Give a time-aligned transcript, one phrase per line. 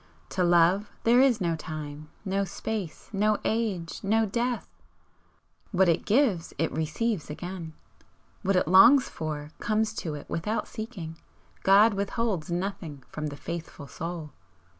[0.29, 4.67] To Love there is no time, no space, no age, no death!
[5.71, 7.73] what it gives it receives again,
[8.41, 11.17] what it longs for comes to it without seeking
[11.61, 14.31] God withholds nothing from the faithful soul!"